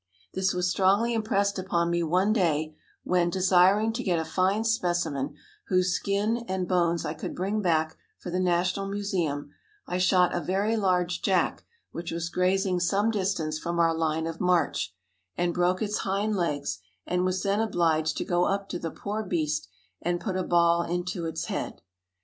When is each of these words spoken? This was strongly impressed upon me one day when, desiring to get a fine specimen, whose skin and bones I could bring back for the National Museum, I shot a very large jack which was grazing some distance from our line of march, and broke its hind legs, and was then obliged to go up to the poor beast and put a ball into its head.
This 0.33 0.51
was 0.51 0.67
strongly 0.67 1.13
impressed 1.13 1.59
upon 1.59 1.91
me 1.91 2.01
one 2.01 2.33
day 2.33 2.75
when, 3.03 3.29
desiring 3.29 3.93
to 3.93 4.01
get 4.01 4.17
a 4.17 4.25
fine 4.25 4.63
specimen, 4.63 5.35
whose 5.67 5.93
skin 5.93 6.37
and 6.47 6.67
bones 6.67 7.05
I 7.05 7.13
could 7.13 7.35
bring 7.35 7.61
back 7.61 7.97
for 8.17 8.31
the 8.31 8.39
National 8.39 8.87
Museum, 8.87 9.51
I 9.85 9.99
shot 9.99 10.33
a 10.33 10.39
very 10.39 10.75
large 10.75 11.21
jack 11.21 11.63
which 11.91 12.09
was 12.11 12.29
grazing 12.31 12.79
some 12.79 13.11
distance 13.11 13.59
from 13.59 13.77
our 13.77 13.95
line 13.95 14.25
of 14.25 14.41
march, 14.41 14.91
and 15.37 15.53
broke 15.53 15.83
its 15.83 15.99
hind 15.99 16.35
legs, 16.35 16.79
and 17.05 17.23
was 17.23 17.43
then 17.43 17.59
obliged 17.59 18.17
to 18.17 18.25
go 18.25 18.45
up 18.45 18.69
to 18.69 18.79
the 18.79 18.89
poor 18.89 19.21
beast 19.21 19.67
and 20.01 20.19
put 20.19 20.35
a 20.35 20.41
ball 20.41 20.81
into 20.81 21.27
its 21.27 21.45
head. 21.45 21.83